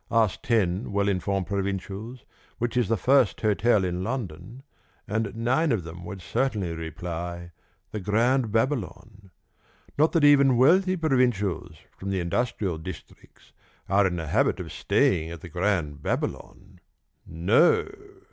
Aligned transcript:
Ask 0.09 0.41
ten 0.41 0.91
well 0.91 1.07
informed 1.07 1.45
provincials 1.45 2.25
which 2.57 2.75
is 2.75 2.87
the 2.87 2.97
first 2.97 3.39
hotel 3.41 3.83
in 3.85 4.03
London, 4.03 4.63
and 5.07 5.35
nine 5.35 5.71
of 5.71 5.83
them 5.83 6.03
would 6.05 6.23
certainly 6.23 6.73
reply, 6.73 7.51
the 7.91 7.99
Grand 7.99 8.51
Babylon. 8.51 9.29
Not 9.99 10.13
that 10.13 10.23
even 10.23 10.57
wealthy 10.57 10.95
provincials 10.97 11.75
from 11.95 12.09
the 12.09 12.19
industrial 12.19 12.79
districts 12.79 13.51
are 13.87 14.07
in 14.07 14.15
the 14.15 14.25
habit 14.25 14.59
of 14.59 14.71
staying 14.71 15.29
at 15.29 15.41
the 15.41 15.49
Grand 15.49 16.01
Babylon! 16.01 16.79
No! 17.27 17.87